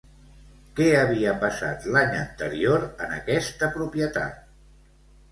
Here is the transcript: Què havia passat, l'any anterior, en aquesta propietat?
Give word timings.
Què 0.77 0.85
havia 0.99 1.33
passat, 1.43 1.83
l'any 1.95 2.15
anterior, 2.21 2.85
en 3.07 3.13
aquesta 3.19 3.69
propietat? 3.77 4.41